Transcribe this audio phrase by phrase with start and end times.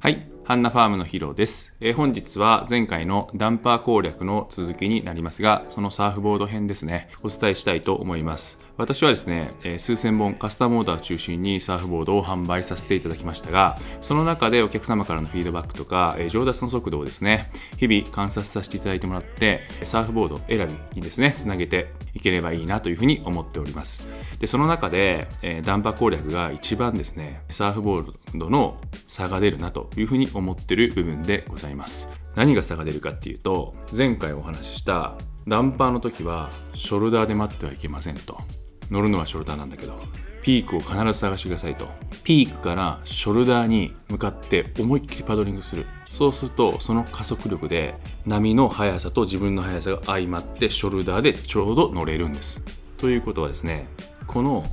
[0.00, 7.08] はいハンナファームのヒロです、えー、本日は前回のダンパー攻略の続きになりますがそのサーフボード編ですね。
[7.24, 8.60] お伝えしたいと思います。
[8.78, 24.08] 私はですね、え、数千本カスタムオーダーを中心にサーフボードを販売させていただきましたがその中でお客様からのフィードバックとか、え、上達の速度をですね日々観察させていただいてもらってサーフボード選びにですねつなげていければいいなというふうに思っております。
[24.38, 32.08] でその中で、え、ダンパー攻略が一番ですねサーフボードの差が出るなというふうに思ってる部分でございます。
[32.36, 35.16] 何が差が出るかっていうと前回お話しした
[35.48, 38.38] ダンパーの時はショルダーで待ってはいけませんと。
[38.90, 39.98] 乗るのはショルダーなんだけど
[40.42, 41.88] ピークを必ず探してくださいと。
[42.24, 45.84] ピークからショルダーに向かって思いっきりパドリングする。
[46.10, 52.64] そうするとその加速力で波の速さと自分の速さが相まってショルダーでちょうど乗れるんです。
[52.96, 53.88] ということはですね
[54.26, 54.64] この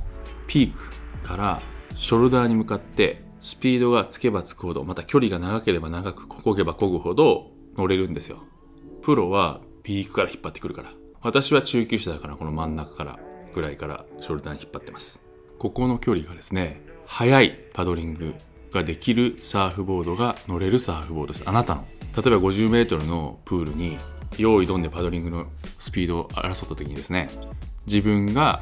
[0.46, 1.60] ピークから
[1.94, 8.38] ショルダーに向かってスピードがつけばつくほどまた距離が長ければ長くこげばこぐほど乗れるんですよ。
[9.02, 10.90] プロはピークから引っ張ってくるから。
[11.20, 13.18] 私は中級者だからこの真ん中から。
[13.56, 15.20] ぐらいからショルダーに引っ張ってます。
[15.58, 18.34] ここの距離がですね速いパドリング
[18.70, 21.42] ができるサーフボードが乗れるサーフボードです。
[21.46, 21.84] あなたの。
[22.14, 23.96] 例えば 50m のプールに
[24.36, 25.46] 用意どんでパドリングの
[25.78, 27.30] スピードを争った時にですね
[27.86, 28.60] 自分が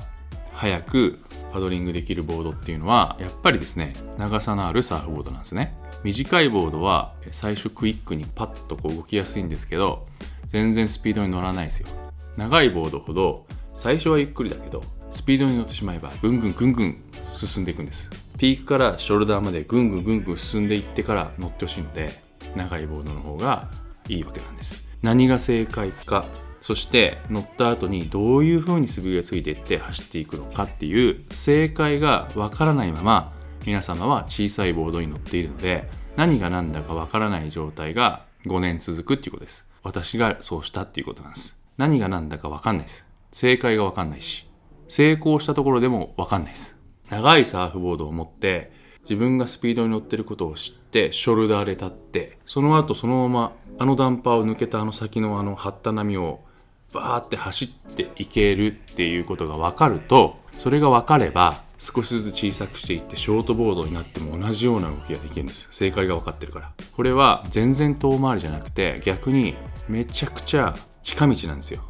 [0.52, 1.18] 速く
[1.52, 5.76] パドリングできるボードっていうのはやっぱりですね長さのあるサーフボードなんですね。
[6.04, 10.06] 短いボードは最初クイックにパッとこう動きやすいんですけど
[10.48, 11.88] 全然スピードに乗らないですよ。
[12.36, 18.10] 長いボードほど最初はゆっくりだけどスピードに乗ってしまえばぐんぐんぐんぐん進んでいくんです。
[18.38, 22.20] ピークからショルダーまでぐんぐんぐんぐん進んでいってから乗ってほしいので
[22.56, 23.68] 長いボードの方が
[24.08, 24.86] いいわけなんです。
[25.02, 26.24] 何が正解か
[26.60, 33.32] そして乗った後にどういう風に素振りがついていって走っていくのかっていう正解がわからないまま
[33.66, 39.66] 皆様は小さいボードに乗っているので何が何だかわからない状態が5年続くっていうことです。
[39.82, 41.58] 私がそうしたっていうことなんです。
[41.76, 43.06] 何が何だかわかんないです。
[43.34, 44.46] 正解がわかんないし
[44.88, 46.76] 成功したところでもわかんないです。
[47.10, 48.70] 長いサーフボードを持って
[49.02, 56.44] 自分がスピードに乗ってることを知ってショルダーで立ってその後そのままあのダンパーを抜けたあの先のあの張った波を
[56.92, 65.66] バーって走っていけるっていうことが分かるとそれが分かれば少しずつ小さくしていってショートボードになっても同じような動きができるんです。
[65.72, 66.72] 正解が分かってるから。
[66.92, 69.56] これは全然遠回りじゃなくて逆に
[69.88, 71.82] めちゃくちゃ近道なんですよ。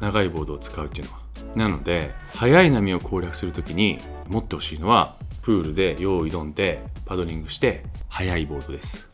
[0.00, 1.18] 長いボードを使うっていうのは。
[1.54, 3.98] なので速い波を攻略する時に
[4.28, 9.08] 持ってほしいのはプールで用意どんでパドリングして速いボードです。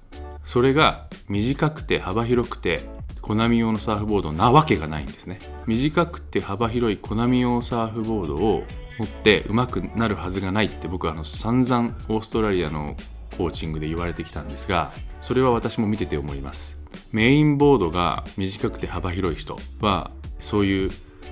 [0.45, 2.81] それが短くて幅広くて
[3.23, 5.39] コナミ用のサーフボードなわけがないんですね。
[5.67, 8.65] 短くて幅広いコナミ用サーフボードを
[8.99, 12.97] 持って上手くなるはずがないって僕はあの散々オーストラリアの
[13.37, 16.79] コーチングで言われてきたんですがそれは私も見てて思います。
[17.11, 20.11] メインボードが短くて幅広い人は
[20.45, 20.91] そういう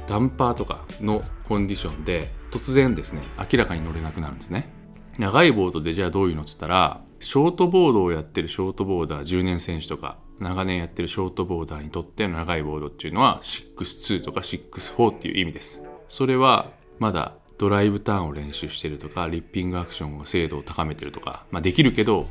[0.08, 4.72] ダンパーとかのコンディションで突然ですね明らかに乗れなくなるんですね。
[5.18, 15.84] 長いボードでじゃあどういうのっつったらショートボードをやってるショートボーダー10年選手とか長年やってるショートボーダーにとっての長いボードっていうのは6-2とか6-4っていう意味です。
[16.08, 22.26] それはまだドライブターンを練習してるとかリッピングアクションの精度を高めてるとか、まあ、できるけど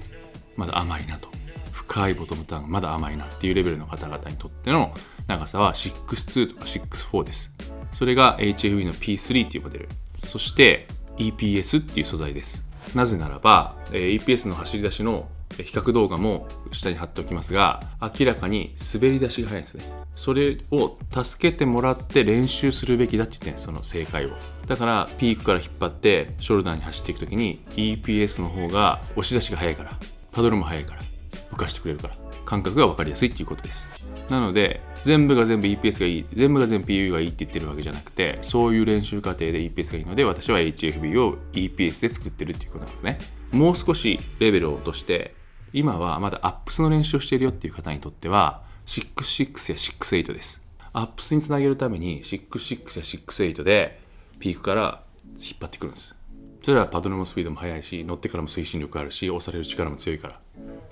[0.56, 1.30] まだ甘いなと。
[1.72, 4.94] 深いボトムターンまだ甘いなっていうレベルの方々にとっての
[5.28, 7.52] 長さは6-2とか6-4です。
[7.94, 10.88] それが HFB の P3 っていうモデルそして
[11.18, 12.66] EPS っていう素材です。
[12.96, 19.84] なぜならば、EPS の走り出しの比較動画も下に貼っておきますが明らかに滑り出しが早いですね。
[20.16, 24.32] それを助けてもらって練習するべきだって言ってんその正解を。
[24.68, 29.98] だからピークから引っ張ってショルダーに走っていく時に EPS の方が押し出しが早いから
[30.32, 31.02] パドルも速いから
[31.52, 33.90] 浮かしてくれるから感覚が分かりやすいっていうことです
[34.30, 43.20] なので全部が全部 EPS がいい全部が全部 PU がいいって言ってるわけじゃなくてそういう練習過程で EPS がいいので私は HFB を EPS で作ってるっていうことなんですね
[43.52, 45.36] もう少しレベルを落として
[45.74, 50.62] 今はまだアップスの練習をしているよっていう方にとっては66や68です。
[50.94, 54.02] アップスにつなげるために66や68で
[54.40, 55.04] ピークから
[55.38, 56.16] 引っ張ってくるんです。
[56.64, 60.40] それはパドルのスピードも速いし乗ってからも推進力あるし押される力も強いから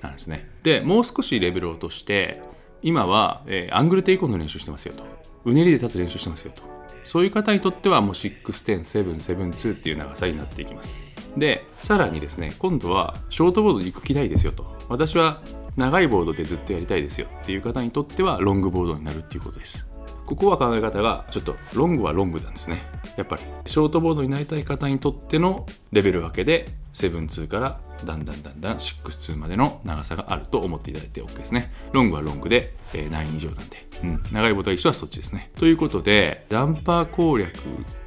[0.02, 0.50] なんですね。
[0.64, 2.42] でもう少しレベルを落として
[2.82, 5.04] 今は、えー、アングルテイクオンの練習してますよと。
[5.46, 6.62] うねりで立つ練習してますよと。
[7.04, 11.00] そういう方にとってはもう6、10、7、7、2っていう長さになっていきます。
[11.38, 15.42] でさらにですね今度はショートボードに行く気ないですよと私は
[15.78, 19.88] 長いボードでずっとやりたいですよっていう方にとってはロングボードになるっていうことです
[20.30, 22.78] ここは考え方がちょっとロングはロングなんですね。
[23.18, 23.42] やっぱり。
[23.66, 31.74] ショートボードになりたい方にとってのレベル分けで7-2からだんだんだんだん6-2までの長さがあると思っていただいて OK ですね。
[31.94, 35.50] ロングはロングで、えー、9以上なんで、うん、長いボタン一緒はそっちですね。
[35.58, 37.52] ということでダンパー攻略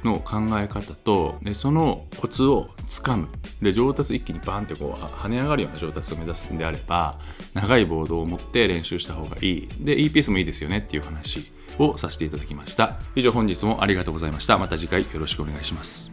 [0.05, 3.27] の考え方とでそのコツをつかむ。
[3.61, 7.19] で上達一気にバーンってこう跳ね上がるような上達を目指すんであれば
[7.53, 9.69] 長いボードを持って練習した方がいい。
[9.79, 11.51] で EPS もいいですよねっていう話。
[11.79, 12.97] をさせていただきました。
[13.15, 14.57] 以上本日もありがとうございました。
[14.57, 16.11] また次回よろしくお願いします。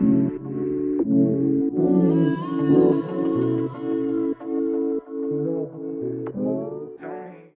[0.00, 0.47] thank you